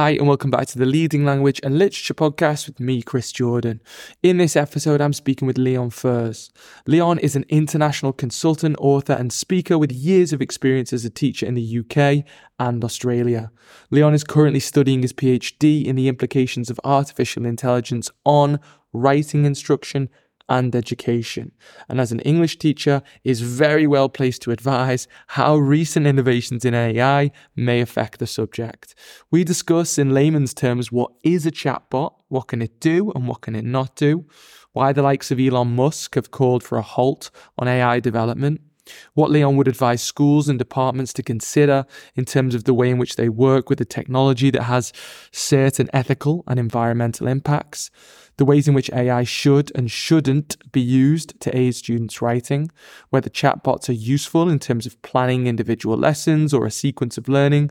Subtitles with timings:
[0.00, 3.82] Hi, and welcome back to the Leading Language and Literature podcast with me, Chris Jordan.
[4.22, 6.50] In this episode, I'm speaking with Leon Furze.
[6.86, 11.44] Leon is an international consultant, author, and speaker with years of experience as a teacher
[11.44, 12.24] in the UK
[12.58, 13.52] and Australia.
[13.90, 18.58] Leon is currently studying his PhD in the implications of artificial intelligence on
[18.94, 20.08] writing instruction
[20.50, 21.52] and education,
[21.88, 26.74] and as an English teacher, is very well placed to advise how recent innovations in
[26.74, 28.94] AI may affect the subject.
[29.30, 33.42] We discuss in layman's terms what is a chatbot, what can it do, and what
[33.42, 34.26] can it not do,
[34.72, 38.60] why the likes of Elon Musk have called for a halt on AI development,
[39.14, 41.84] what Leon would advise schools and departments to consider
[42.14, 44.92] in terms of the way in which they work with the technology that has
[45.32, 47.90] certain ethical and environmental impacts,
[48.36, 52.70] the ways in which AI should and shouldn't be used to aid students' writing,
[53.10, 57.70] whether chatbots are useful in terms of planning individual lessons or a sequence of learning,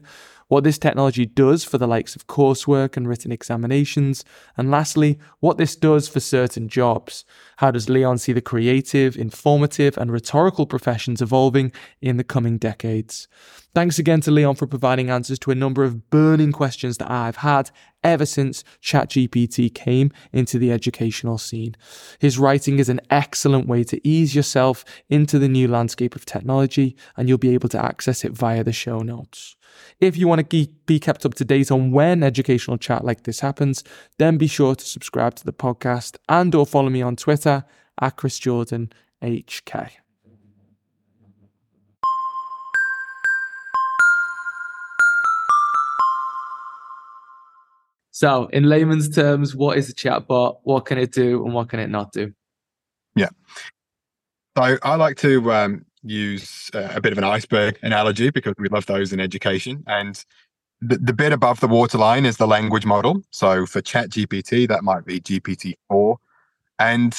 [0.50, 4.25] what this technology does for the likes of coursework and written examinations,
[4.58, 7.23] and lastly, what this does for certain jobs.
[7.58, 13.27] How does Leon see the creative, informative, and rhetorical professions evolving in the coming decades?
[13.75, 17.38] Thanks again to Leon for providing answers to a number of burning questions that I've
[17.38, 17.70] had
[18.03, 21.77] ever since ChatGPT came into the educational scene.
[22.17, 26.95] His writing is an excellent way to ease yourself into the new landscape of technology,
[27.16, 29.55] and you'll be able to access it via the show notes.
[29.99, 33.39] If you want to be kept up to date on when educational chat like this
[33.39, 33.83] happens,
[34.17, 37.66] then be sure to subscribe to the podcast and or follow me on Twitter
[38.02, 39.91] at Chris Jordan HK.
[48.19, 50.58] So, in layman's terms, what is a chatbot?
[50.64, 52.33] What can it do, and what can it not do?
[53.15, 53.30] Yeah.
[54.58, 58.70] So, I like to um, use uh, a bit of an iceberg analogy because we
[58.70, 59.83] love those in education.
[59.87, 60.23] And
[60.82, 63.21] the, the bit above the waterline is the language model.
[63.32, 66.17] So for Chat GPT, that might be GPT-4.
[66.80, 67.17] And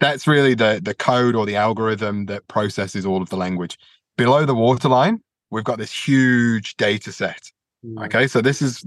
[0.00, 3.78] that's really the, the code or the algorithm that processes all of the language.
[4.16, 7.50] Below the waterline, we've got this huge data set.
[7.84, 8.04] Mm.
[8.06, 8.84] Okay, so this is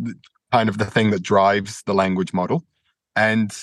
[0.51, 2.63] kind of the thing that drives the language model.
[3.15, 3.55] And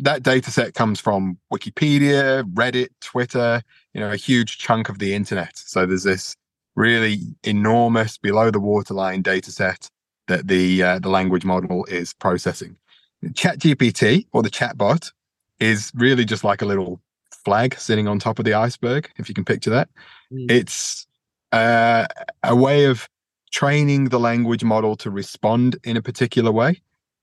[0.00, 3.62] that data set comes from Wikipedia, Reddit, Twitter,
[3.94, 5.52] you know, a huge chunk of the internet.
[5.56, 6.36] So there's this
[6.74, 9.90] really enormous below the waterline data set
[10.28, 12.76] that the uh, the language model is processing.
[13.24, 15.12] ChatGPT or the chatbot
[15.58, 17.00] is really just like a little
[17.44, 19.88] flag sitting on top of the iceberg, if you can picture that.
[20.32, 20.50] Mm.
[20.50, 21.06] It's
[21.52, 22.06] uh,
[22.42, 23.08] a way of
[23.52, 26.80] training the language model to respond in a particular way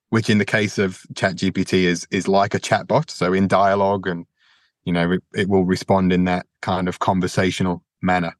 [0.10, 4.26] which in the case of ChatGPT is is like a chatbot, so in dialogue, and
[4.86, 8.36] you know it, it will respond in that kind of conversational manner.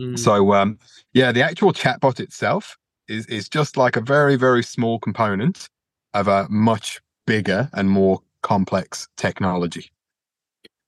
[0.00, 0.18] Mm.
[0.18, 0.78] So um,
[1.12, 2.76] yeah, the actual chatbot itself
[3.08, 5.68] is is just like a very very small component
[6.14, 9.90] of a much bigger and more complex technology.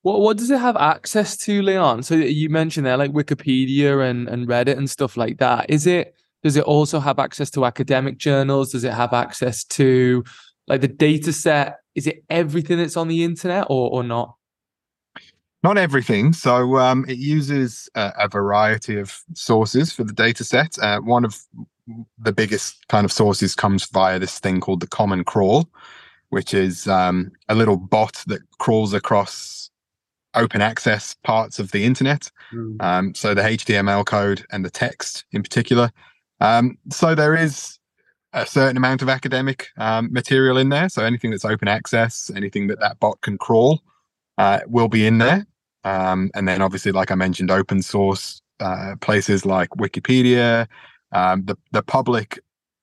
[0.02, 2.02] What what does it have access to, Leon?
[2.02, 5.66] So you mentioned there like Wikipedia and, and Reddit and stuff like that.
[5.68, 6.14] Is it
[6.46, 8.70] does it also have access to academic journals?
[8.70, 10.22] Does it have access to
[10.68, 11.80] like the data set?
[11.96, 14.36] Is it everything that's on the internet or, or not?
[15.64, 16.32] Not everything.
[16.32, 20.78] So um, it uses a, a, variety of sources for the data set.
[20.78, 21.36] Uh, one of
[22.16, 25.68] the biggest kind of sources comes via this thing called the Common Crawl,
[26.28, 29.68] which is um, a little bot that crawls across
[30.34, 32.30] open access parts of the internet.
[32.52, 32.80] Mm.
[32.80, 35.90] Um, so the HTML code and the text in particular.
[36.40, 37.78] Um, so there is
[38.32, 40.88] a certain amount of academic um, material in there.
[40.88, 43.82] So anything that's open access, anything that that bot can crawl,
[44.38, 45.46] uh, will be in there.
[45.84, 50.66] Um, and then obviously, like I mentioned, open source uh, places like Wikipedia,
[51.12, 52.38] um, the the public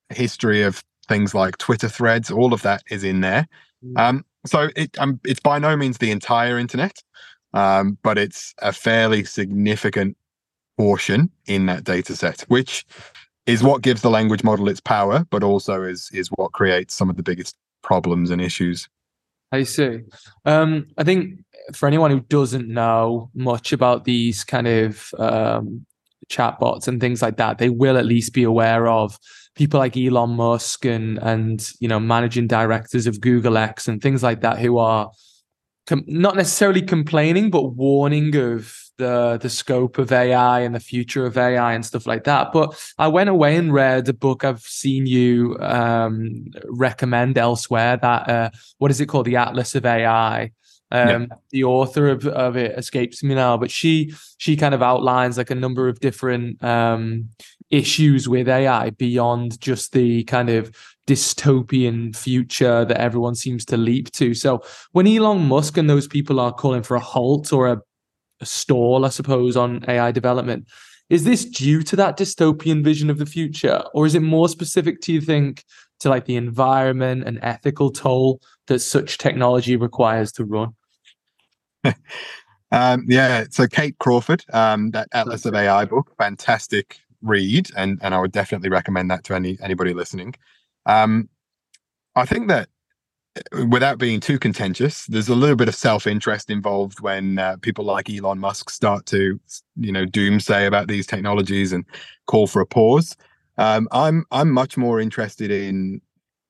[0.10, 3.48] history of things like Twitter threads, all of that is in there.
[3.84, 4.00] Mm.
[4.00, 7.04] Um, so it, um, it's by no means the entire internet,
[7.54, 10.18] um, but it's a fairly significant
[10.78, 12.86] portion in that data set, which
[13.46, 17.10] is what gives the language model its power, but also is is what creates some
[17.10, 18.88] of the biggest problems and issues.
[19.52, 20.00] I see.
[20.46, 21.40] Um, I think
[21.74, 25.86] for anyone who doesn't know much about these kind of um,
[26.30, 29.18] chatbots and things like that, they will at least be aware of
[29.56, 34.24] people like Elon Musk and and you know managing directors of Google X and things
[34.24, 35.12] like that who are
[35.88, 41.26] com- not necessarily complaining but warning of the the scope of AI and the future
[41.26, 42.52] of AI and stuff like that.
[42.52, 47.98] But I went away and read a book I've seen you um, recommend elsewhere.
[47.98, 49.26] That uh, what is it called?
[49.26, 50.52] The Atlas of AI.
[50.92, 51.38] Um, yeah.
[51.50, 55.50] The author of, of it escapes me now, but she she kind of outlines like
[55.50, 57.30] a number of different um,
[57.72, 60.72] issues with AI beyond just the kind of
[61.08, 64.34] dystopian future that everyone seems to leap to.
[64.34, 67.82] So when Elon Musk and those people are calling for a halt or a,
[68.44, 70.68] a stall, I suppose, on AI development,
[71.10, 75.02] is this due to that dystopian vision of the future, or is it more specific,
[75.02, 75.64] do you think,
[76.00, 80.76] to like the environment and ethical toll that such technology requires to run?
[82.72, 88.14] um, yeah, so Kate Crawford, um, that Atlas of AI book, fantastic read, and and
[88.14, 90.36] I would definitely recommend that to any anybody listening.
[90.86, 91.30] Um,
[92.16, 92.70] I think that
[93.68, 98.10] without being too contentious, there's a little bit of self-interest involved when uh, people like
[98.10, 99.40] Elon Musk start to,
[99.76, 101.86] you know, doomsay about these technologies and
[102.28, 103.16] call for a pause.
[103.58, 106.02] Um, I'm I'm much more interested in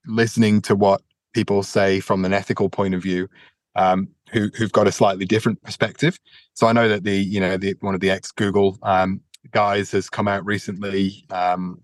[0.06, 1.02] listening to what
[1.34, 3.30] people say from an ethical point of view,
[3.76, 6.20] um, who who've got a slightly different perspective.
[6.54, 9.22] So I know that the you know the one of the ex Google um,
[9.52, 11.82] guys has come out recently um,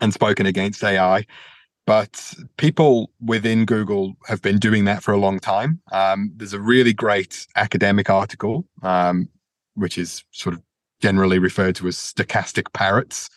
[0.00, 1.26] and spoken against AI,
[1.86, 5.80] but people within Google have been doing that for a long time.
[5.92, 9.28] Um, there's a really great academic article, um,
[9.74, 10.62] which is sort of
[11.00, 13.28] generally referred to as stochastic parrots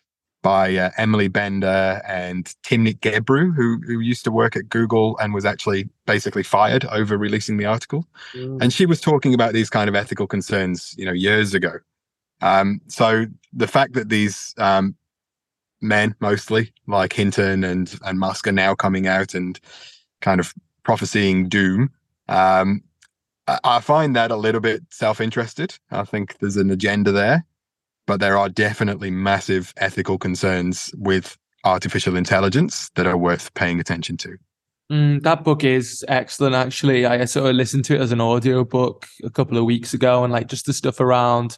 [0.42, 5.34] by uh, Emily Bender and Timnit Gebru, who, who used to work at Google and
[5.34, 8.08] was actually basically fired over releasing the article.
[8.34, 8.62] Mm.
[8.62, 11.80] And she was talking about these kind of ethical concerns, you know, years ago.
[12.42, 14.96] Um, so the fact that these um,
[15.82, 19.60] men, mostly like Hinton and and Musk, are now coming out and
[20.22, 20.54] kind of
[20.84, 21.90] prophesying doom,
[22.30, 22.82] um,
[23.64, 25.78] I, find that a little bit self-interested.
[25.92, 27.46] I think there's an agenda there
[28.08, 34.18] but there are definitely massive ethical concerns with artificial intelligence that are worth paying attention
[34.18, 34.38] to.
[34.92, 36.56] Mm, that book is excellent.
[36.56, 39.94] Actually, I sort of listened to it as an audio book a couple of weeks
[39.94, 41.58] ago, and like just the stuff around,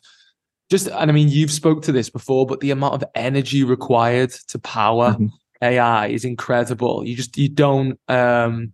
[0.69, 4.31] just and I mean, you've spoke to this before, but the amount of energy required
[4.50, 5.27] to power mm-hmm.
[5.62, 7.06] AI is incredible.
[7.06, 8.00] You just you don't.
[8.07, 8.74] um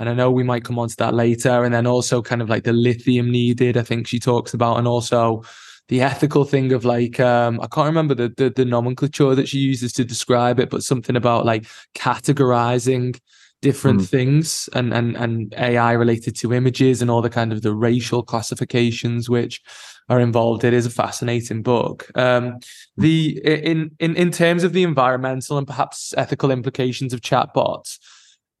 [0.00, 1.62] and I know we might come on to that later.
[1.62, 4.88] And then also kind of like the lithium needed, I think she talks about, and
[4.88, 5.44] also
[5.88, 9.58] the ethical thing of like um I can't remember the, the, the nomenclature that she
[9.58, 13.18] uses to describe it, but something about like categorizing
[13.64, 14.08] different mm.
[14.08, 18.22] things and and and AI related to images and all the kind of the racial
[18.22, 19.62] classifications which
[20.10, 20.64] are involved.
[20.64, 22.10] It is a fascinating book.
[22.14, 22.58] Um,
[22.98, 27.98] the in in in terms of the environmental and perhaps ethical implications of chatbots,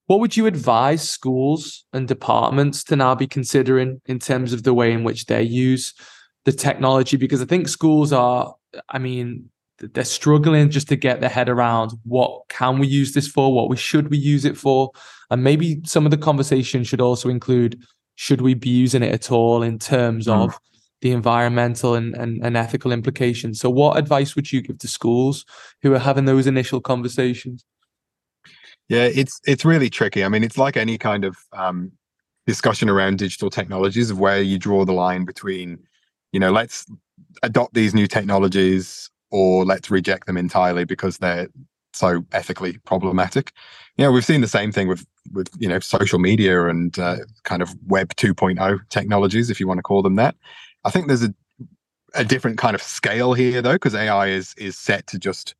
[0.06, 4.72] what would you advise schools and departments to now be considering in terms of the
[4.72, 5.92] way in which they use
[6.46, 8.54] the technology because I think schools are,
[8.88, 13.26] I mean, they're struggling just to get their head around what can we use this
[13.26, 14.90] for, what we should we use it for,
[15.30, 17.82] and maybe some of the conversation should also include
[18.16, 20.32] should we be using it at all in terms mm.
[20.32, 20.58] of
[21.00, 23.60] the environmental and, and, and ethical implications.
[23.60, 25.44] So, what advice would you give to schools
[25.82, 27.64] who are having those initial conversations?
[28.88, 30.24] Yeah, it's it's really tricky.
[30.24, 31.92] I mean, it's like any kind of um,
[32.46, 35.78] discussion around digital technologies of where you draw the line between
[36.32, 36.86] you know let's
[37.42, 41.48] adopt these new technologies or let's reject them entirely because they're
[41.92, 43.50] so ethically problematic.
[43.96, 47.16] You know we've seen the same thing with with you know social media and uh,
[47.42, 50.36] kind of web 2.0 technologies if you want to call them that.
[50.84, 51.34] I think there's a
[52.14, 55.56] a different kind of scale here though because ai is is set to just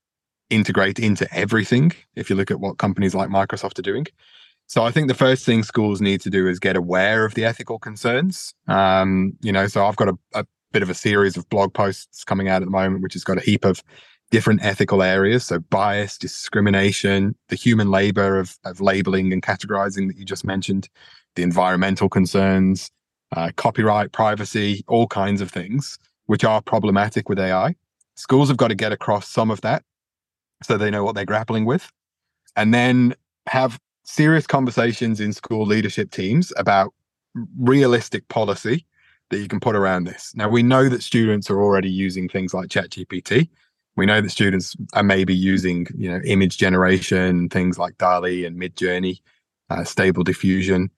[0.50, 4.06] integrate into everything if you look at what companies like microsoft are doing.
[4.66, 7.44] So I think the first thing schools need to do is get aware of the
[7.44, 8.54] ethical concerns.
[8.68, 12.25] Um, you know, so I've got a, a bit of a series of blog posts
[12.25, 13.83] coming out at the moment, which has got a heap of
[14.33, 15.45] different ethical areas.
[15.45, 20.88] So bias, discrimination, the human labor of, of labeling and categorizing that you just mentioned,
[21.37, 22.90] the environmental concerns,
[23.37, 27.76] uh, copyright, privacy, all kinds of things, which are problematic with AI.
[28.16, 29.85] Schools have got to get across some of that
[30.64, 31.88] so they know what they're grappling with.
[32.57, 33.14] And then
[33.47, 36.93] have serious conversations in school leadership teams about
[37.61, 38.85] realistic policy
[39.31, 40.33] that you can put around this.
[40.35, 43.49] Now, we know that students are already using things like ChatGPT.
[43.97, 48.61] We know that students are maybe using, you know, image generation, things like DALL-E and
[48.61, 49.21] Midjourney,
[49.71, 50.90] uh, Stable Diffusion.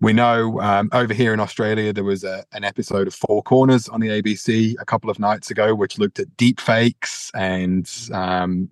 [0.00, 3.88] We know um, over here in Australia there was a, an episode of Four Corners
[3.88, 8.68] on the ABC a couple of nights ago, which looked at deep fakes and um,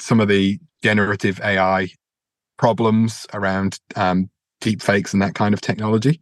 [0.00, 1.88] some of the generative AI
[2.56, 6.20] problems around um, deep fakes and that kind of technology.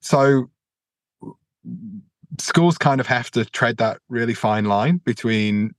[0.00, 0.50] So
[2.40, 5.72] schools kind of have to tread that really fine line between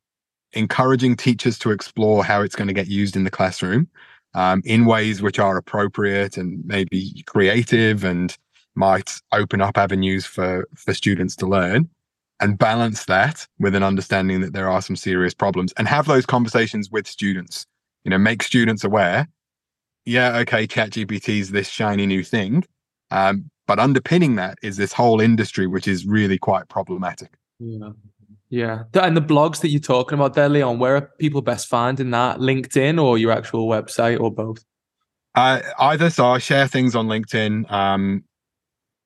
[0.53, 3.87] encouraging teachers to explore how it's going to get used in the classroom
[4.33, 8.37] um, in ways which are appropriate and maybe creative and
[8.75, 11.89] might open up avenues for for students to learn
[12.41, 16.25] and balance that with an understanding that there are some serious problems and have those
[16.25, 17.65] conversations with students.
[18.03, 19.27] You know make students aware
[20.05, 22.63] yeah okay chat gpt is this shiny new thing
[23.09, 27.31] um, but underpinning that is this whole industry which is really quite problematic.
[27.59, 27.89] Yeah.
[28.49, 28.83] Yeah.
[28.93, 32.39] And the blogs that you're talking about there leon where are people best finding that?
[32.39, 34.63] Linkedin or your actual website or both?
[35.33, 36.09] Uh, either.
[36.09, 38.23] So i share things on linkedin um,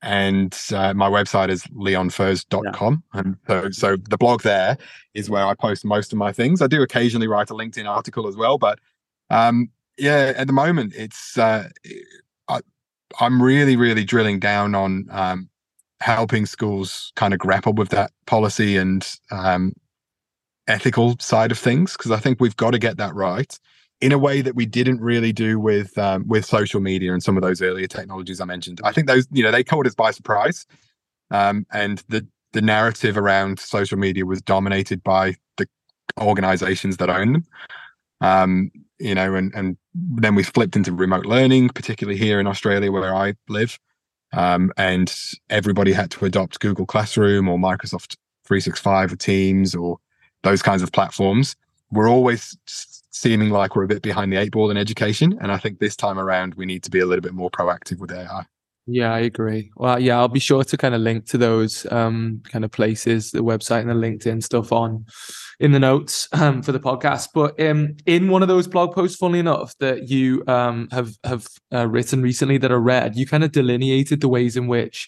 [0.01, 3.19] and uh, my website is leonfurze.com yeah.
[3.19, 4.77] and so, so the blog there
[5.13, 6.61] is where i post most of my things.
[6.61, 8.79] I do occasionally write a linkedin article as well but
[9.29, 11.69] um, yeah at the moment it's uh,
[13.19, 15.49] I, am really really drilling down on um,
[16.01, 19.73] helping schools kind of grapple with that policy and um,
[20.67, 23.57] ethical side of things because i think we've got to get that right
[24.01, 27.35] in a way that we didn't really do with um, with social media and some
[27.35, 28.79] of those earlier technologies I mentioned.
[28.83, 30.65] I think those you know they caught us by surprise,
[31.31, 35.67] um, and the the narrative around social media was dominated by the
[36.19, 37.45] organizations that own them.
[38.21, 42.91] Um, you know, and and then we flipped into remote learning, particularly here in Australia
[42.91, 43.79] where I live,
[44.33, 45.13] um, and
[45.49, 48.15] everybody had to adopt Google Classroom or Microsoft
[48.45, 49.97] 365 or Teams or
[50.43, 51.55] those kinds of platforms.
[51.91, 52.57] We're always
[53.11, 55.37] seeming like we're a bit behind the eight ball in education.
[55.41, 57.99] And I think this time around, we need to be a little bit more proactive
[57.99, 58.45] with AI.
[58.91, 59.71] Yeah, I agree.
[59.75, 63.29] Well, yeah, I'll be sure to kind of link to those um, kind of places,
[63.29, 65.05] the website and the LinkedIn stuff on
[65.59, 67.29] in the notes um, for the podcast.
[67.33, 71.47] But um, in one of those blog posts, funnily enough, that you um, have have
[71.71, 75.07] uh, written recently that are read, you kind of delineated the ways in which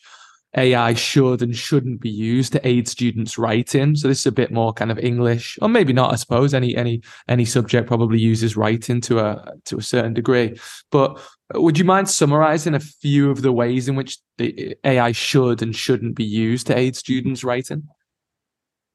[0.56, 3.96] AI should and shouldn't be used to aid students writing.
[3.96, 6.12] So this is a bit more kind of English, or maybe not.
[6.12, 10.60] I suppose any any any subject probably uses writing to a to a certain degree.
[10.92, 11.20] But
[11.56, 15.76] would you mind summarizing a few of the ways in which the AI should and
[15.76, 17.88] shouldn't be used to aid students writing?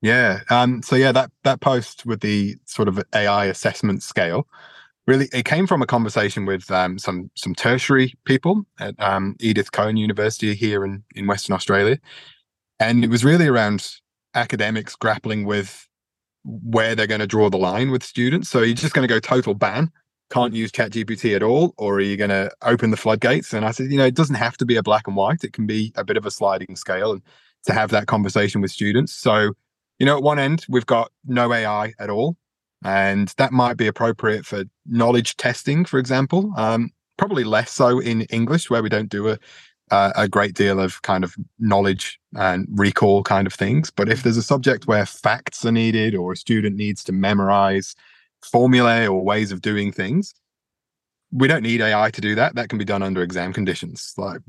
[0.02, 0.40] Yeah.
[0.50, 4.46] Um, so yeah, that that post with the sort of AI assessment scale
[5.06, 9.72] really it came from a conversation with um, some some tertiary people at um, Edith
[9.72, 11.98] Cowan University here in in Western Australia,
[12.80, 13.90] and it was really around
[14.34, 15.88] academics grappling with
[16.44, 18.48] where they're going to draw the line with students.
[18.48, 19.90] So you're just going to go total ban,
[20.30, 23.52] can't use ChatGPT at all, or are you going to open the floodgates?
[23.52, 25.44] And I said, you know, it doesn't have to be a black and white.
[25.44, 27.22] It can be a bit of a sliding scale, and
[27.66, 29.12] to have that conversation with students.
[29.12, 29.52] So
[29.98, 32.36] you know, at one end we've got no AI at all,
[32.84, 36.52] and that might be appropriate for knowledge testing, for example.
[36.56, 39.38] Um, probably less so in English, where we don't do a
[39.92, 43.88] uh, a great deal of kind of knowledge and recall kind of things.
[43.88, 47.94] But if there's a subject where facts are needed, or a student needs to memorize
[48.46, 50.34] formulae or ways of doing things,
[51.32, 52.54] we don't need AI to do that.
[52.54, 54.14] That can be done under exam conditions.
[54.16, 54.40] Like,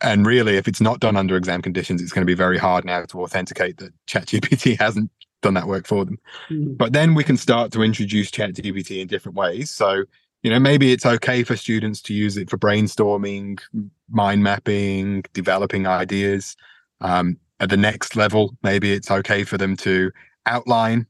[0.00, 2.84] and really, if it's not done under exam conditions, it's going to be very hard
[2.84, 5.10] now to authenticate that ChatGPT hasn't
[5.42, 6.18] done that work for them.
[6.48, 6.76] Mm.
[6.76, 9.70] But then we can start to introduce ChatGPT in different ways.
[9.70, 10.04] So,
[10.42, 13.60] you know, maybe it's okay for students to use it for brainstorming,
[14.08, 16.56] mind mapping, developing ideas.
[17.00, 20.12] Um, at the next level, maybe it's okay for them to
[20.44, 21.06] outline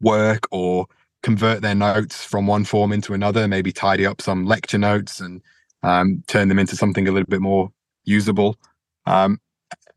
[0.00, 0.86] work or
[1.22, 5.42] convert their notes from one form into another, maybe tidy up some lecture notes and
[5.82, 7.70] um, turn them into something a little bit more
[8.04, 8.58] usable.
[9.06, 9.40] Um,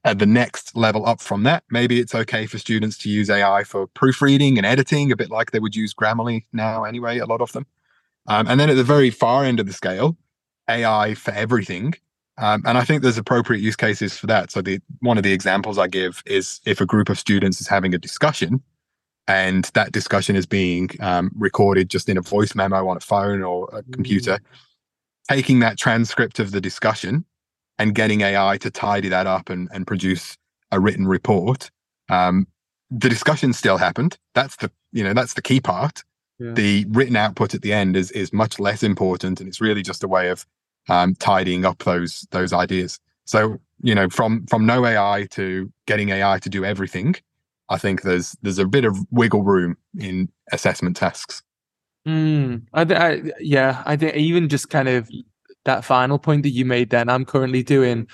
[0.06, 3.64] at the next level up from that, maybe it's okay for students to use AI
[3.64, 7.42] for proofreading and editing, a bit like they would use Grammarly now, anyway, a lot
[7.42, 7.66] of them.
[8.28, 10.18] Um, and then at the very far end of the scale,
[10.70, 11.96] AI for everything.
[12.38, 14.52] Um, and I think there's appropriate use cases for that.
[14.52, 17.68] So the one of the examples I give is if a group of students is
[17.68, 18.62] having a discussion,
[19.30, 23.44] and that discussion is being um, recorded just in a voice memo on a phone
[23.44, 25.36] or a computer, mm.
[25.36, 27.24] taking that transcript of the discussion
[27.78, 30.36] and getting AI to tidy that up and, and produce
[30.72, 31.70] a written report.
[32.10, 32.48] Um,
[32.90, 34.18] the discussion still happened.
[34.34, 36.04] That's the you know that's the key part.
[36.40, 36.54] Yeah.
[36.54, 40.04] The written output at the end is is much less important, and it's really just
[40.04, 40.44] a way of
[40.90, 43.00] um, tidying up those those ideas.
[43.26, 47.16] So you know, from from no AI to getting AI to do everything,
[47.70, 51.44] I think there's there's a bit of wiggle room in assessment tasks.
[52.08, 55.10] Mm, I, I, yeah, I think even just kind of
[55.66, 58.08] that final point that you made then i'm currently doing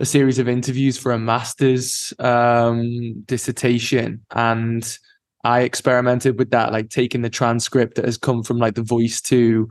[0.00, 4.98] a series of interviews for a master's um, dissertation and
[5.44, 9.20] i experimented with that like taking the transcript that has come from like the voice
[9.20, 9.68] to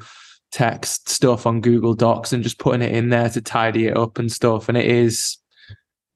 [0.52, 4.18] text stuff on google docs and just putting it in there to tidy it up
[4.18, 5.38] and stuff and it is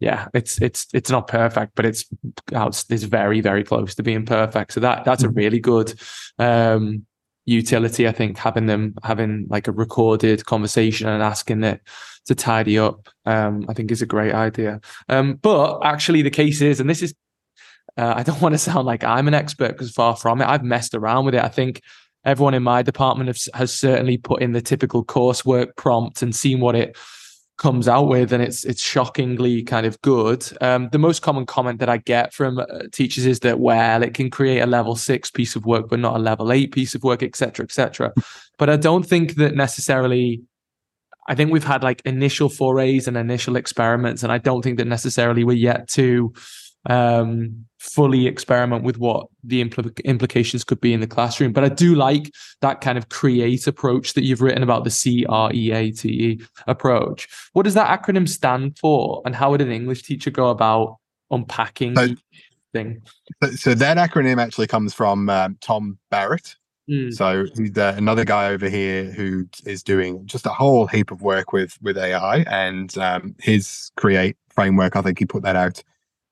[0.02, 2.06] yeah it's it's it's not perfect but it's
[2.52, 5.38] it's very very close to being perfect so that that's a mm-hmm.
[5.38, 5.94] really good
[6.40, 7.06] um
[7.46, 8.08] utility.
[8.08, 11.82] I think having them having like a recorded conversation and asking it
[12.26, 14.80] to tidy up, um, I think is a great idea.
[15.10, 17.14] Um, but actually, the case is, and this is,
[17.98, 20.48] uh, I don't want to sound like I'm an expert because far from it.
[20.48, 21.44] I've messed around with it.
[21.44, 21.82] I think
[22.24, 26.60] everyone in my department has, has certainly put in the typical coursework prompt and seen
[26.60, 26.96] what it
[27.62, 30.44] comes out with and it's it's shockingly kind of good.
[30.62, 34.16] Um, the most common comment that i get from uh, teachers is that well it
[34.16, 37.04] can create a level 6 piece of work but not a level 8 piece of
[37.04, 38.14] work etc etc
[38.58, 40.42] but i don't think that necessarily
[41.28, 44.88] i think we've had like initial forays and initial experiments and i don't think that
[44.88, 46.34] necessarily we're yet to
[46.90, 51.52] um, fully experiment with what the impl- implications could be in the classroom.
[51.52, 55.26] But I do like that kind of create approach that you've written about the C
[55.28, 57.28] R E A T E approach.
[57.54, 60.98] What does that acronym stand for, and how would an English teacher go about
[61.30, 62.08] unpacking so,
[62.74, 63.02] thing?
[63.56, 66.56] So that acronym actually comes from um, Tom Barrett.
[66.90, 67.14] Mm.
[67.14, 71.22] So he's uh, another guy over here who is doing just a whole heap of
[71.22, 74.96] work with with AI, and um, his create framework.
[74.96, 75.84] I think he put that out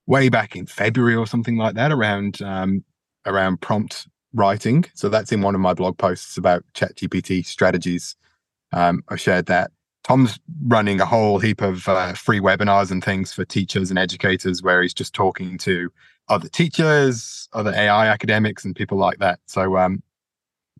[0.10, 2.84] way back in February or something like that around um,
[3.25, 4.84] around prompt writing.
[4.96, 8.16] So that's in one of my blog posts about ChatGPT strategies.
[8.74, 9.72] Um, I shared that.
[10.04, 14.63] Tom's running a whole heap of uh, free webinars and things for teachers and educators
[14.63, 15.92] where he's just talking to
[16.28, 19.39] other teachers, other AI academics, and people like that.
[19.46, 20.01] So um,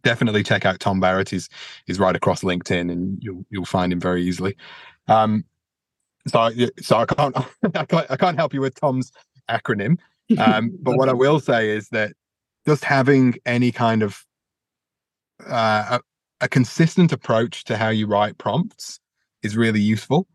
[0.03, 1.29] definitely check out Tom Barrett.
[1.29, 1.50] He's
[1.86, 4.55] he's right across LinkedIn, and you'll you'll find him very easily.
[5.07, 5.43] Um,
[6.27, 6.49] so,
[6.81, 7.38] so I can't,
[7.75, 9.11] I can't, I can't help you with Tom's
[9.49, 9.97] acronym.
[10.38, 12.13] Um, but what I will say is that
[12.67, 14.25] just having any kind of
[15.47, 18.99] uh, a, a, consistent approach to how you write prompts
[19.41, 20.27] is really useful.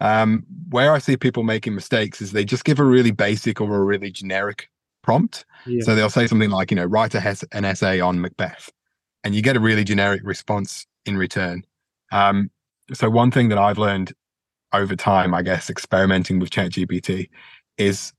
[0.00, 3.74] Um, where I see people making mistakes is they just give a really basic or
[3.74, 4.68] a really generic
[5.02, 5.44] prompt.
[5.66, 5.82] Yeah.
[5.82, 8.70] So they'll say something like, you know, write a hes- an essay on Macbeth,
[9.24, 11.64] and you get a really generic response in return.
[12.12, 12.50] Um,
[12.92, 14.12] so one thing that I've learned
[14.72, 17.28] over time, I guess, experimenting with ChatGPT
[17.78, 18.12] is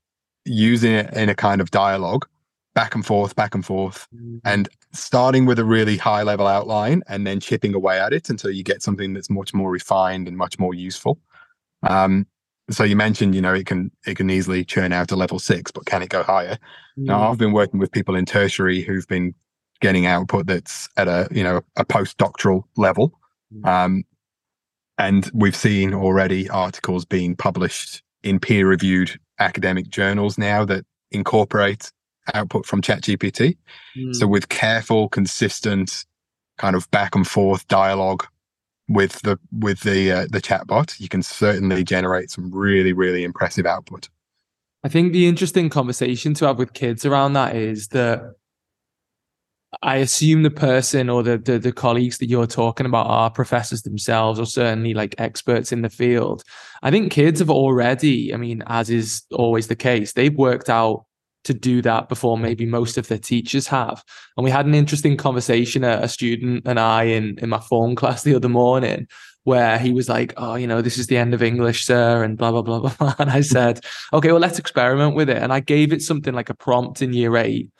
[0.44, 2.26] using it in a kind of dialogue
[2.74, 4.38] back and forth, back and forth, mm-hmm.
[4.44, 8.50] and starting with a really high level outline and then chipping away at it until
[8.50, 11.18] you get something that's much more refined and much more useful.
[11.82, 12.26] Um,
[12.70, 15.70] so you mentioned, you know, it can it can easily churn out to level six,
[15.70, 16.54] but can it go higher?
[16.54, 17.04] Mm-hmm.
[17.04, 19.34] Now I've been working with people in tertiary who've been
[19.80, 23.18] getting output that's at a you know a postdoctoral level.
[23.54, 23.66] Mm-hmm.
[23.66, 24.04] Um,
[24.98, 31.90] and we've seen already articles being published in peer reviewed academic journals now that incorporate
[32.34, 33.56] output from ChatGPT.
[33.96, 34.14] Mm.
[34.14, 36.04] So, with careful, consistent
[36.58, 38.26] kind of back and forth dialogue
[38.88, 43.66] with the with the uh, the chatbot, you can certainly generate some really really impressive
[43.66, 44.08] output.
[44.84, 48.34] I think the interesting conversation to have with kids around that is that
[49.80, 53.82] I assume the person or the, the, the colleagues that you're talking about are professors
[53.82, 56.42] themselves, or certainly like experts in the field.
[56.82, 61.06] I think kids have already, I mean, as is always the case, they've worked out
[61.44, 64.04] to do that before maybe most of their teachers have.
[64.36, 67.94] And we had an interesting conversation, a, a student and I in in my phone
[67.94, 69.08] class the other morning,
[69.44, 72.38] where he was like, "Oh, you know, this is the end of English, sir," and
[72.38, 73.14] blah blah blah blah.
[73.18, 73.80] And I said,
[74.12, 77.12] "Okay, well, let's experiment with it." And I gave it something like a prompt in
[77.12, 77.70] year eight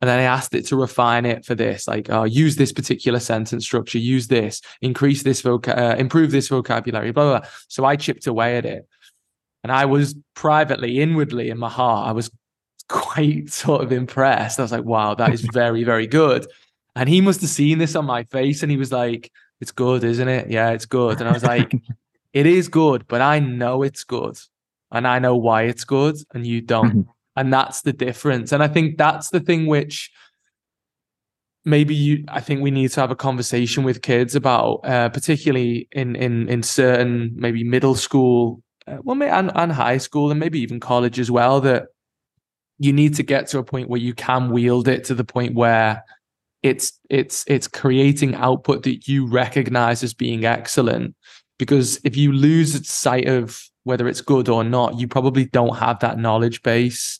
[0.00, 3.18] and then I asked it to refine it for this, like, oh, use this particular
[3.18, 7.48] sentence structure, use this, increase this voc, uh, improve this vocabulary, blah, blah, blah.
[7.66, 8.86] So I chipped away at it.
[9.64, 12.30] And I was privately, inwardly in my heart, I was
[12.88, 14.60] quite sort of impressed.
[14.60, 16.46] I was like, wow, that is very, very good.
[16.94, 20.04] And he must have seen this on my face and he was like, it's good,
[20.04, 20.48] isn't it?
[20.50, 21.20] Yeah, it's good.
[21.20, 21.72] And I was like,
[22.32, 24.38] it is good, but I know it's good.
[24.92, 27.08] And I know why it's good and you don't.
[27.38, 28.52] And that's the difference.
[28.52, 30.10] And i think that's the thing which
[31.64, 35.88] maybe you i think we need to have a conversation with kids about uh, particularly
[35.92, 40.60] in in in certain maybe middle school uh, well and, and high school and maybe
[40.60, 41.88] even college as well that
[42.78, 45.54] you need to get to a point where you can wield it to the point
[45.54, 46.04] where
[46.62, 51.14] it's it's it's creating output that you recognize as being excellent.
[51.58, 55.98] Because if you lose sight of whether it's good or not, you probably don't have
[56.00, 57.18] that knowledge base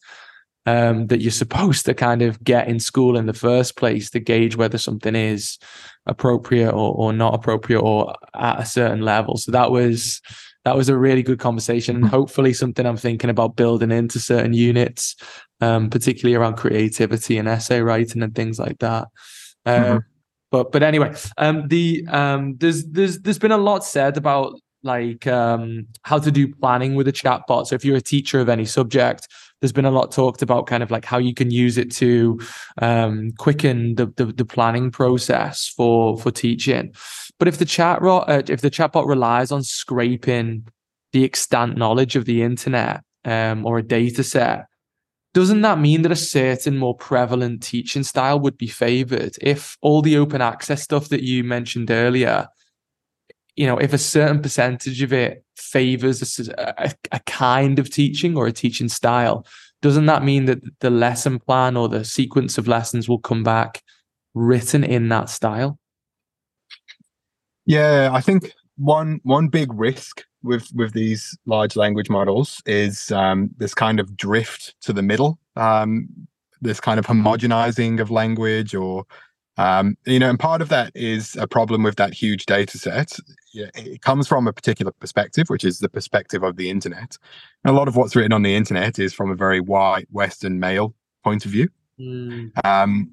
[0.67, 4.21] um, that you're supposed to kind of get in school in the first place to
[4.21, 5.59] gauge whether something is
[6.05, 9.39] appropriate or, or not appropriate or at a certain level.
[9.39, 10.21] So that was
[10.67, 14.53] that was a really good conversation and hopefully something I'm thinking about building into certain
[14.53, 15.17] units,
[15.63, 19.09] um, particularly around creativity and essay writing and things like that.
[19.65, 19.99] Um, mm-hmm.
[20.51, 25.27] But but anyway, um, the um, there's there's there's been a lot said about like
[25.27, 27.67] um, how to do planning with a chatbot.
[27.67, 29.29] So if you're a teacher of any subject,
[29.61, 32.39] there's been a lot talked about kind of like how you can use it to
[32.81, 36.95] um, quicken the, the, the planning process for for teaching.
[37.39, 40.67] But if the chat uh, if the chatbot relies on scraping
[41.13, 44.67] the extant knowledge of the internet um, or a data set,
[45.35, 50.03] doesn't that mean that a certain more prevalent teaching style would be favored if all
[50.03, 52.49] the open access stuff that you mentioned earlier
[53.59, 58.37] you know if a certain percentage of it favors a, a, a, kind of teaching
[58.37, 59.45] or a teaching style
[59.83, 63.83] doesn't that mean that the lesson plan or the sequence of lessons will come back
[64.35, 65.79] written in that style?
[67.67, 73.51] Yeah i think one one big risk with with these large language models is um,
[73.57, 76.09] this kind of drift to the middle um,
[76.61, 79.05] this kind of homogenizing of language or
[79.59, 83.19] um, you know and part of that is a problem with that huge data set
[83.55, 87.17] it comes from a particular perspective which is the perspective of the internet
[87.65, 90.59] and a lot of what's written on the internet is from a very white western
[90.59, 90.95] male
[91.25, 91.69] point of view
[92.01, 92.51] mm.
[92.65, 93.11] um,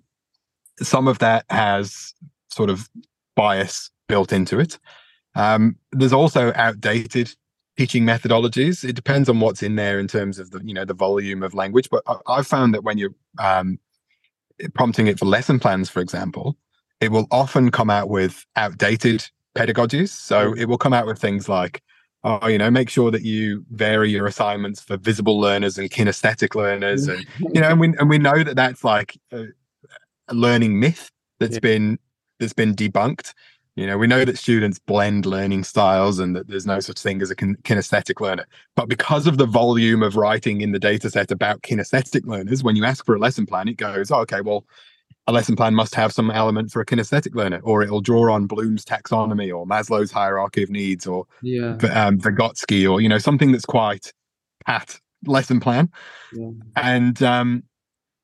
[0.80, 2.14] some of that has
[2.50, 2.90] sort of
[3.36, 4.80] bias built into it
[5.36, 7.36] um, there's also outdated
[7.78, 8.88] teaching methodologies.
[8.88, 11.54] It depends on what's in there in terms of the you know the volume of
[11.54, 11.90] language.
[11.90, 13.80] But I, have found that when you're um,
[14.74, 16.58] prompting it for lesson plans, for example,
[17.02, 20.10] it will often come out with outdated pedagogies.
[20.10, 20.58] So mm.
[20.58, 21.82] it will come out with things like,
[22.24, 26.56] oh, you know, make sure that you vary your assignments for visible learners and kinesthetic
[26.56, 29.46] learners, and you know, and we and we know that that's like a,
[30.28, 31.60] a learning myth that's yeah.
[31.60, 32.00] been
[32.40, 33.34] that's been debunked.
[33.76, 37.22] You know, we know that students blend learning styles and that there's no such thing
[37.22, 38.46] as a kinesthetic learner.
[38.76, 42.78] But because of the volume of writing in the data set about kinesthetic learners, when
[42.78, 44.66] you ask for a lesson plan, it goes, oh, okay, well,
[45.28, 48.46] a lesson plan must have some element for a kinesthetic learner, or it'll draw on
[48.46, 51.72] Bloom's taxonomy or Maslow's hierarchy of needs or yeah.
[51.94, 54.14] um, Vygotsky or, you know, something that's quite
[54.66, 55.92] pat lesson plan.
[56.32, 56.52] Yeah.
[56.78, 57.64] And um,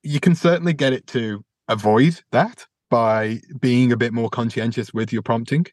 [0.04, 5.12] you can certainly get it to avoid that by being a bit more conscientious with
[5.12, 5.65] your prompting.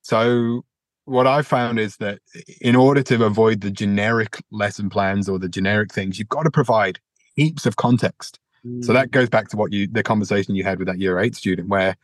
[0.00, 0.64] So
[1.04, 2.20] what I've found is that
[2.60, 6.50] in order to avoid the generic lesson plans or the generic things, you've got to
[6.50, 7.00] provide
[7.34, 8.38] heaps of context.
[8.64, 8.84] Mm.
[8.84, 9.10] So that mm.
[9.10, 11.96] goes back to what you the conversation you had with that year eight student, where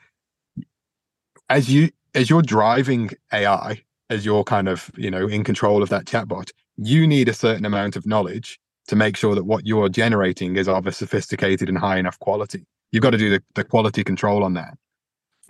[1.49, 5.89] as you as you're driving AI, as you're kind of you know in control of
[5.91, 9.89] that chatbot, you need a certain amount of knowledge to make sure that what you're
[9.89, 12.67] generating is of a sophisticated and high enough quality.
[12.93, 14.77] You've got to do the, the quality control on that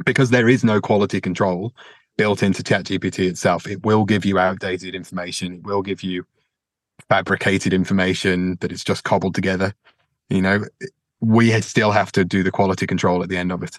[0.05, 1.73] because there is no quality control
[2.17, 3.67] built into ChatGPT itself.
[3.67, 5.55] It will give you outdated information.
[5.55, 6.27] It will give you
[7.09, 9.75] fabricated information that it's just cobbled together.
[10.29, 10.65] You know,
[11.21, 13.79] we still have to do the quality control at the end of it.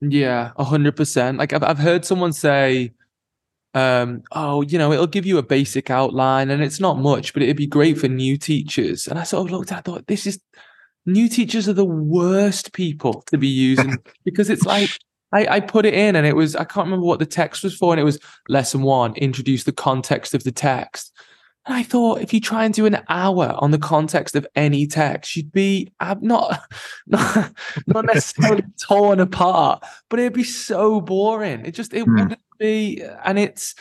[0.00, 1.38] Yeah, a hundred percent.
[1.38, 2.92] Like I've I've heard someone say,
[3.74, 7.42] um, oh, you know, it'll give you a basic outline and it's not much, but
[7.42, 9.06] it'd be great for new teachers.
[9.06, 10.40] And I sort of looked at, I thought, this is
[11.06, 14.90] new teachers are the worst people to be using because it's like
[15.32, 17.76] I, I put it in and it was I can't remember what the text was
[17.76, 21.12] for and it was lesson one introduce the context of the text
[21.66, 24.86] and I thought if you try and do an hour on the context of any
[24.86, 26.60] text you'd be not
[27.06, 27.52] not,
[27.86, 32.18] not necessarily torn apart but it'd be so boring it just it mm.
[32.18, 33.74] wouldn't be and it's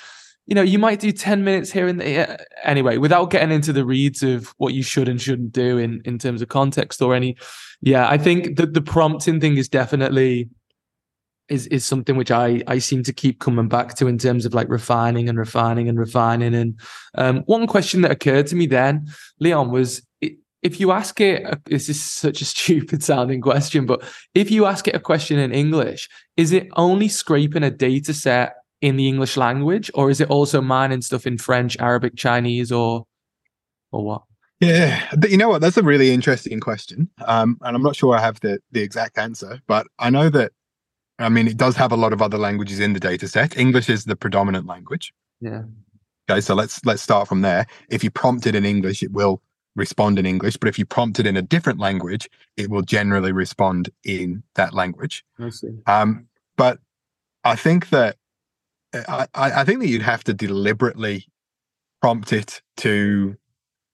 [0.47, 2.45] you know, you might do 10 minutes here and there.
[2.63, 6.17] Anyway, without getting into the reads of what you should and shouldn't do in, in
[6.17, 7.37] terms of context or any.
[7.81, 10.49] Yeah, I think that the prompting thing is definitely
[11.49, 14.53] is is something which I I seem to keep coming back to in terms of
[14.53, 16.55] like refining and refining and refining.
[16.55, 16.79] And
[17.15, 19.07] um, one question that occurred to me then,
[19.39, 20.01] Leon, was
[20.61, 24.03] if you ask it, this is such a stupid sounding question, but
[24.35, 28.55] if you ask it a question in English, is it only scraping a data set
[28.81, 33.05] in the English language, or is it also mining stuff in French, Arabic, Chinese, or
[33.91, 34.23] or what?
[34.59, 35.61] Yeah, but you know what?
[35.61, 39.17] That's a really interesting question, um, and I'm not sure I have the the exact
[39.17, 40.51] answer, but I know that.
[41.19, 43.55] I mean, it does have a lot of other languages in the data set.
[43.55, 45.13] English is the predominant language.
[45.39, 45.63] Yeah.
[46.29, 47.67] Okay, so let's let's start from there.
[47.89, 49.41] If you prompt it in English, it will
[49.75, 53.31] respond in English, but if you prompt it in a different language, it will generally
[53.31, 55.23] respond in that language.
[55.39, 55.69] I see.
[55.85, 56.79] Um, but
[57.43, 58.17] I think that
[58.93, 61.27] I, I think that you'd have to deliberately
[62.01, 63.37] prompt it to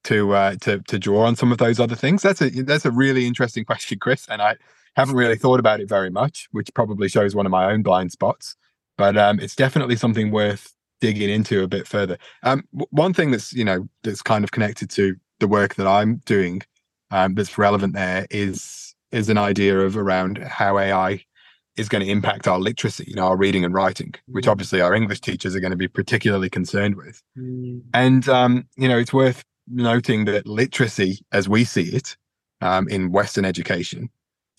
[0.05, 2.21] to uh, to to draw on some of those other things.
[2.21, 4.55] That's a that's a really interesting question, Chris, and I
[4.95, 8.11] haven't really thought about it very much, which probably shows one of my own blind
[8.11, 8.55] spots.
[8.97, 12.17] But um, it's definitely something worth digging into a bit further.
[12.43, 16.17] Um, one thing that's you know that's kind of connected to the work that I'm
[16.25, 16.61] doing
[17.11, 21.23] um, that's relevant there is is an idea of around how AI
[21.77, 24.51] is going to impact our literacy, you know, our reading and writing, which mm.
[24.51, 27.21] obviously our English teachers are going to be particularly concerned with.
[27.37, 27.81] Mm.
[27.93, 32.17] And um, you know, it's worth noting that literacy, as we see it
[32.61, 34.09] um, in Western education,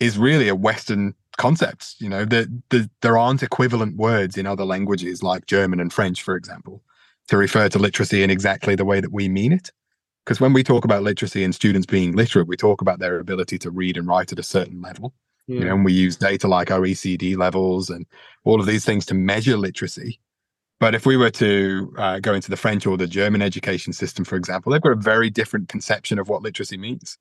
[0.00, 1.96] is really a Western concept.
[1.98, 6.22] You know, that the, there aren't equivalent words in other languages like German and French,
[6.22, 6.82] for example,
[7.28, 9.70] to refer to literacy in exactly the way that we mean it.
[10.24, 13.58] Because when we talk about literacy and students being literate, we talk about their ability
[13.60, 15.14] to read and write at a certain level.
[15.48, 15.60] Yeah.
[15.60, 18.06] You know, and we use data like OECD levels and
[18.44, 20.20] all of these things to measure literacy.
[20.78, 24.24] But if we were to uh, go into the French or the German education system,
[24.24, 27.18] for example, they've got a very different conception of what literacy means.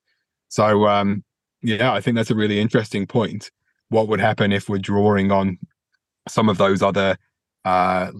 [0.50, 1.24] So, um,
[1.63, 3.50] yeah, I think that's a really interesting point.
[3.90, 5.58] What would happen if we're drawing on
[6.28, 7.18] some of those other
[7.66, 8.12] uh,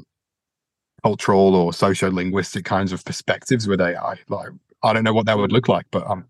[1.04, 4.17] cultural or socio-linguistic kinds of perspectives with AI?
[4.30, 4.50] Like,
[4.84, 6.26] I don't know what that would look like, but um,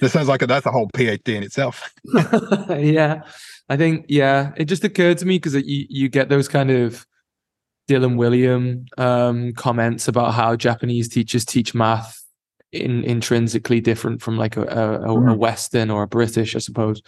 [0.00, 1.92] this sounds like a, that's a whole PhD in itself.
[2.70, 3.22] yeah,
[3.68, 7.06] I think yeah, it just occurred to me because you you get those kind of
[7.88, 12.22] Dylan Wiliam um, comments about how Japanese teachers teach math
[12.72, 15.36] in intrinsically different from like a, a, a mm.
[15.36, 17.02] Western or a British, I suppose,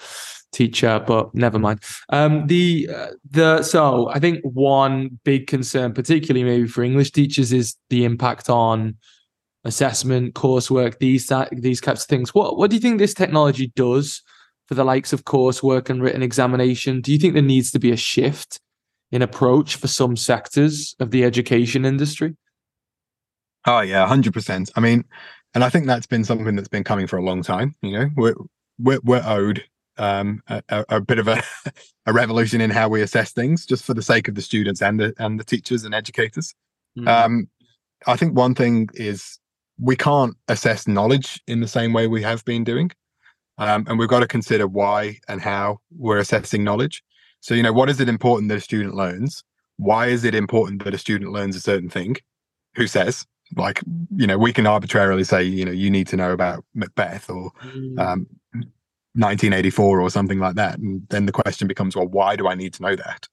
[0.52, 1.02] teacher.
[1.06, 1.80] But never mind.
[2.10, 7.52] Um, the uh, the so I think one big concern, particularly maybe for English teachers,
[7.52, 8.96] is the impact on
[9.64, 12.34] assessment, coursework, these these types of things.
[12.34, 14.22] What what do you think this technology does
[14.66, 17.00] for the likes of coursework and written examination?
[17.00, 18.60] Do you think there needs to be a shift
[19.10, 22.36] in approach for some sectors of the education industry?
[23.66, 24.70] Oh yeah, hundred percent.
[24.76, 25.04] I mean,
[25.54, 27.74] and I think that's been something that's been coming for a long time.
[27.82, 28.34] You know, we're
[28.78, 29.64] we're, we're owed
[29.96, 31.42] um, a, a, bit of a,
[32.06, 35.00] a revolution in how we assess things, just for the sake of the students and
[35.00, 36.54] the and the teachers and educators.
[36.98, 37.08] Mm.
[37.08, 37.48] Um,
[38.06, 39.38] I think one thing is
[39.78, 42.90] we can't assess knowledge in the same way we have been doing.
[43.58, 47.02] Um, and we've got to consider why and how we're assessing knowledge.
[47.40, 49.44] So, you know, what is it important that a student learns?
[49.76, 52.16] Why is it important that a student learns a certain thing?
[52.76, 53.26] Who says?
[53.56, 53.82] Like,
[54.16, 57.52] you know, we can arbitrarily say, you know, you need to know about Macbeth or
[57.62, 57.98] mm.
[57.98, 58.26] um,
[59.14, 60.78] 1984 or something like that.
[60.78, 63.28] And then the question becomes, well, why do I need to know that?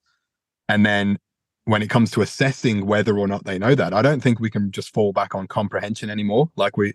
[0.70, 1.18] And then
[1.66, 3.94] when it comes to assessing whether or not they know that.
[3.94, 6.94] I don't think we can just fall back on comprehension anymore, like we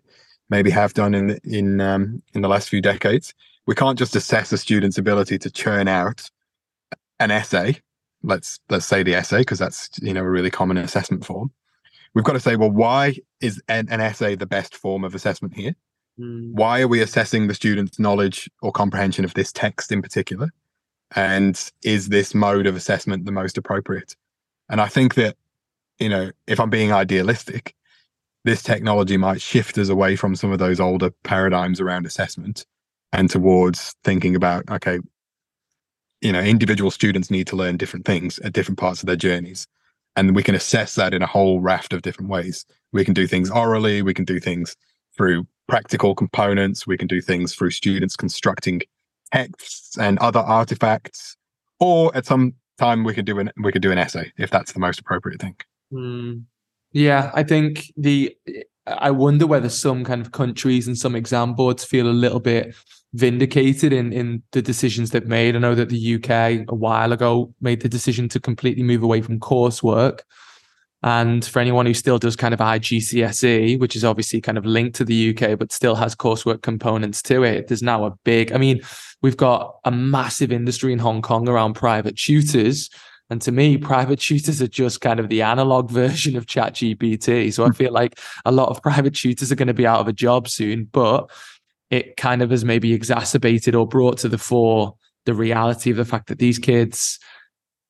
[0.51, 3.35] maybe have done in in um, in the last few decades.
[3.67, 6.31] We can't just assess a student's ability to churn out
[7.21, 7.81] an essay.
[8.23, 11.53] Let's let's say the essay because that's you know a really common assessment form.
[12.15, 15.55] We've got to say, well, why is an, an essay the best form of assessment
[15.55, 15.77] here?
[16.19, 16.53] Mm.
[16.55, 20.51] Why are we assessing the student's knowledge or comprehension of this text in particular?
[21.15, 24.17] And is this mode of assessment the most appropriate?
[24.69, 25.37] And I think that,
[25.99, 27.75] you know, if I'm being idealistic,
[28.45, 32.65] this technology might shift us away from some of those older paradigms around assessment
[33.13, 35.01] and towards thinking about, okay,
[36.21, 39.67] you know, individual students need to learn different things at different parts of their journeys.
[40.17, 42.65] And we can assess that in a whole raft of different ways.
[42.93, 44.77] We can do things orally, we can do things
[45.17, 48.83] through practical components, we can do things through students constructing
[49.33, 51.37] texts and other artifacts,
[51.81, 54.73] or at some time we could do an we could do an essay if that's
[54.73, 55.57] the most appropriate thing.
[55.93, 56.45] Mm.
[56.93, 58.37] Yeah, I think the
[58.87, 62.75] I wonder whether some kind of countries and some exam boards feel a little bit
[63.15, 65.57] vindicated in in the decisions they've made.
[65.57, 69.23] I know that the UK a while ago made the decision to completely move away
[69.23, 70.21] from coursework.
[71.03, 74.97] And for anyone who still does kind of IGCSE, which is obviously kind of linked
[74.97, 78.59] to the UK, but still has coursework components to it, there's now a big, I
[78.59, 78.81] mean,
[79.23, 82.91] We've got a massive industry in Hong Kong around private tutors.
[83.29, 87.53] And to me, private tutors are just kind of the analog version of ChatGPT.
[87.53, 87.73] So I hmm.
[87.73, 90.49] feel like a lot of private tutors are going to be out of a job
[90.49, 91.31] soon, but
[91.91, 96.05] it kind of has maybe exacerbated or brought to the fore the reality of the
[96.05, 97.19] fact that these kids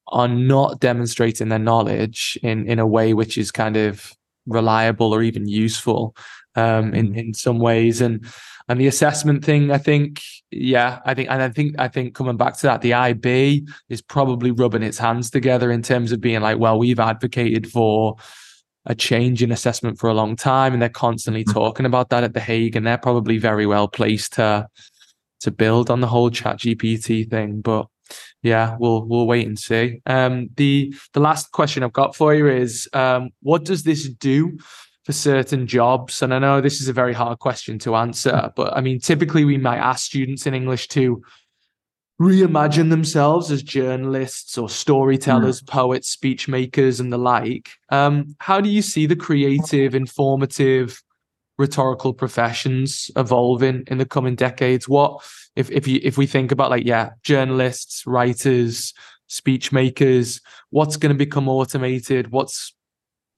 [0.09, 4.12] are not demonstrating their knowledge in, in a way which is kind of
[4.46, 6.16] reliable or even useful
[6.54, 7.16] um, in, mm.
[7.18, 8.00] in some ways.
[8.00, 8.26] And
[8.68, 12.37] and the assessment thing, I think, yeah, I think, and I think, I think coming
[12.37, 16.40] back to that, the IB is probably rubbing its hands together in terms of being
[16.40, 18.16] like, well, we've advocated for
[18.87, 21.52] a change in assessment for a long time, and they're constantly mm-hmm.
[21.52, 24.68] talking about that at the Hague, and they're probably very well placed to
[25.38, 27.61] to build on the whole Chat GPT thing.
[27.61, 27.87] But
[28.42, 30.01] yeah, we'll we'll wait and see.
[30.07, 34.59] Um, the the last question I've got for you is, um, what does this do
[35.05, 36.22] for certain jobs?
[36.22, 39.44] And I know this is a very hard question to answer, but I mean, typically
[39.44, 41.22] we might ask students in English to
[42.20, 45.66] reimagine themselves as journalists or storytellers, mm.
[45.68, 47.70] poets, speech makers, and the like.
[47.90, 51.03] Um, how do you see the creative, informative,
[51.59, 54.88] rhetorical professions evolving in the coming decades?
[54.88, 55.25] What
[55.57, 58.95] if if you if we think about like yeah, journalists, writers,
[59.27, 60.40] speech makers,
[60.71, 62.31] what's going to become automated?
[62.31, 62.75] What's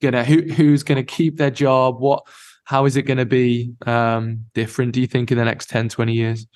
[0.02, 2.24] gonna who who's gonna keep their job what
[2.68, 4.92] how is it going to be um, different?
[4.92, 6.46] Do you think in the next 10, 20 years?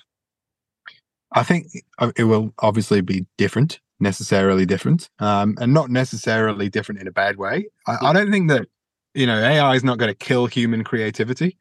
[1.31, 1.65] I think
[1.97, 7.11] uh, it will obviously be different, necessarily different, um, and not necessarily different in a
[7.11, 7.65] bad way.
[7.87, 8.67] I, I don't think that
[9.15, 11.57] you know AI is not going to kill human creativity.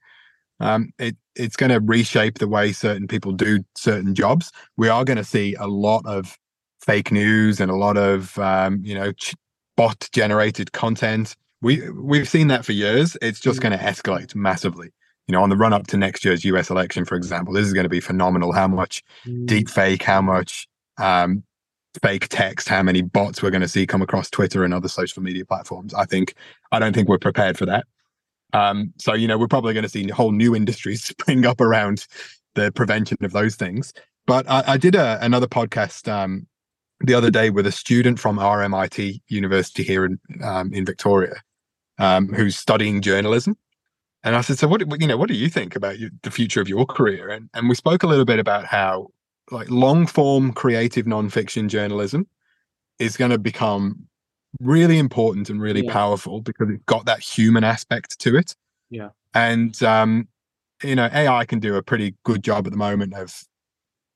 [0.60, 4.52] Um, it it's going to reshape the way certain people do certain jobs.
[4.76, 6.38] We are going to see a lot of
[6.80, 9.34] fake news and a lot of um, you know ch-
[9.76, 11.36] bot generated content.
[11.60, 13.16] We we've seen that for years.
[13.22, 13.62] It's just mm.
[13.62, 14.90] going to escalate massively.
[15.28, 17.72] You know, on the run up to next year's US election, for example, this is
[17.72, 18.52] going to be phenomenal.
[18.52, 19.46] How much mm.
[19.46, 21.44] deep fake, how much um,
[22.00, 25.22] fake text, how many bots we're going to see come across Twitter and other social
[25.22, 25.92] media platforms.
[25.94, 26.34] I think
[26.70, 27.86] I don't think we're prepared for that.
[28.52, 32.06] Um, so you know, we're probably going to see whole new industries spring up around
[32.54, 33.92] the prevention of those things.
[34.26, 36.46] But I, I did a, another podcast um,
[37.00, 41.34] the other day with a student from RMIT University here in um, in Victoria,
[41.98, 43.56] um, who's studying journalism.
[44.24, 45.00] And I said, "So what?
[45.00, 47.68] You know, what do you think about you, the future of your career?" And and
[47.68, 49.08] we spoke a little bit about how
[49.50, 52.26] like long form creative nonfiction journalism
[52.98, 54.06] is going to become
[54.60, 55.92] really important and really yeah.
[55.92, 58.54] powerful because it's got that human aspect to it.
[58.90, 59.10] Yeah.
[59.34, 60.28] And um,
[60.82, 63.42] you know, AI can do a pretty good job at the moment of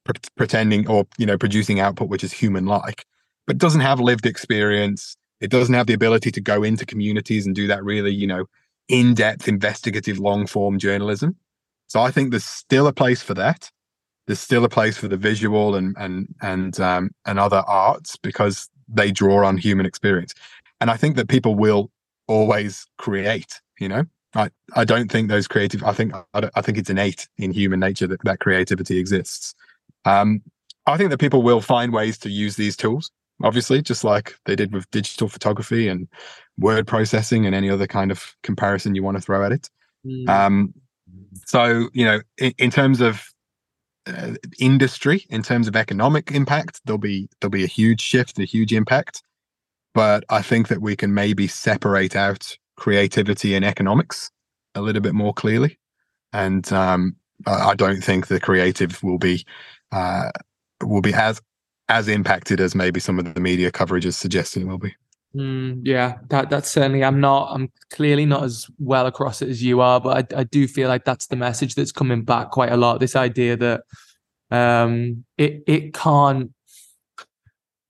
[0.05, 3.05] pre- pretending or you know producing output which is human like,
[3.46, 5.16] but doesn't have lived experience.
[5.40, 8.46] It doesn't have the ability to go into communities and do that really, you know,
[8.88, 11.37] in-depth investigative long form journalism.
[11.88, 13.70] So I think there's still a place for that.
[14.27, 18.68] There's still a place for the visual and and and um, and other arts because
[18.88, 20.35] they draw on human experience.
[20.81, 21.90] And I think that people will
[22.29, 26.79] always create, you know, I, I don't think those creative, I think, I, I think
[26.79, 29.55] it's innate in human nature that that creativity exists.
[30.05, 30.42] Um,
[30.87, 33.11] I think that people will find ways to use these tools,
[33.42, 36.07] obviously, just like they did with digital photography and
[36.59, 39.70] word processing and any other kind of comparison you want to throw at it.
[40.07, 40.29] Mm.
[40.29, 40.75] Um,
[41.44, 43.33] so, you know, in, in terms of
[44.07, 48.45] uh, industry in terms of economic impact there'll be there'll be a huge shift a
[48.45, 49.23] huge impact.
[49.95, 54.31] But i think that we can maybe separate out creativity and economics
[54.75, 55.79] a little bit more clearly.
[56.33, 57.16] And um,
[57.47, 59.45] i don't think the creative will be
[59.92, 60.31] uh,
[60.83, 61.40] will be as
[61.88, 64.95] as impacted as maybe some of the media coverage is suggesting it will be
[65.37, 67.05] Mm, yeah, that that's certainly.
[67.05, 67.51] I'm not.
[67.53, 70.88] I'm clearly not as well across it as you are, but I, I do feel
[70.88, 73.01] like that's the message that's coming back quite a lot.
[73.01, 73.83] This idea that
[74.51, 76.53] um, it it can't.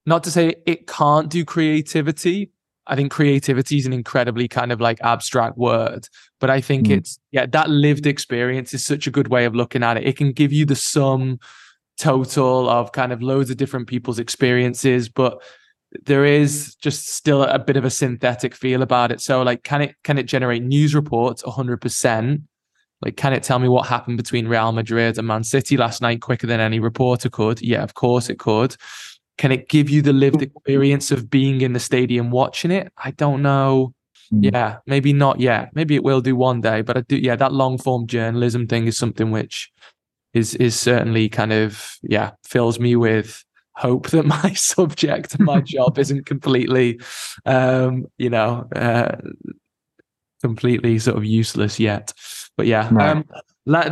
[0.07, 2.51] Not to say it can't do creativity.
[2.89, 6.09] I think creativity is an incredibly kind of like abstract word,
[6.41, 6.97] but I think mm.
[6.97, 10.05] it's yeah that lived experience is such a good way of looking at it.
[10.05, 11.39] It can give you the sum
[11.97, 15.41] total of kind of loads of different people's experiences, but
[16.05, 19.21] there is just still a bit of a synthetic feel about it.
[19.21, 22.43] So like, can it can it generate news reports 100%?
[23.03, 26.23] Like, can it tell me what happened between Real Madrid and Man City last night
[26.23, 27.61] quicker than any reporter could?
[27.61, 28.77] Yeah, of course it could.
[29.39, 32.91] Can it give you the lived experience of being in the stadium watching it?
[32.97, 33.93] I don't know.
[34.33, 34.51] Mm.
[34.53, 35.71] Yeah, maybe not yet.
[35.75, 37.17] Maybe it will do one day, but I do.
[37.17, 39.71] Yeah, that long form journalism thing is something which
[40.33, 43.45] is is certainly kind of yeah fills me with
[43.77, 47.01] hope that my subject and my job isn't completely,
[47.45, 49.17] um, you know, uh,
[50.43, 52.13] completely sort of useless yet.
[52.57, 53.01] But yeah, no.
[53.01, 53.25] um,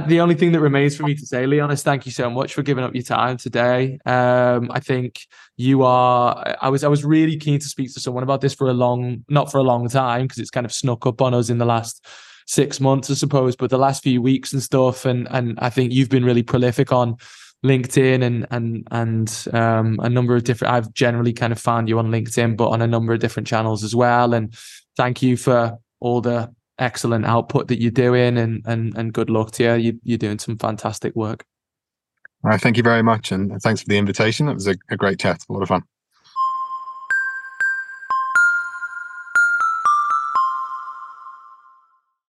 [0.06, 2.54] the only thing that remains for me to say, Leon, is thank you so much
[2.54, 3.98] for giving up your time today.
[4.06, 5.20] Um, I think
[5.56, 6.56] you are.
[6.60, 9.24] I was I was really keen to speak to someone about this for a long,
[9.28, 11.66] not for a long time, because it's kind of snuck up on us in the
[11.66, 12.06] last
[12.46, 15.04] six months, I suppose, but the last few weeks and stuff.
[15.04, 17.16] And and I think you've been really prolific on
[17.64, 20.74] LinkedIn and and and um, a number of different.
[20.74, 23.82] I've generally kind of found you on LinkedIn, but on a number of different channels
[23.82, 24.34] as well.
[24.34, 24.54] And
[24.96, 29.52] thank you for all the excellent output that you're doing, and and and good luck
[29.52, 29.74] to you.
[29.74, 31.44] you you're doing some fantastic work.
[32.44, 34.48] All right, thank you very much, and thanks for the invitation.
[34.48, 35.82] It was a, a great chat, a lot of fun.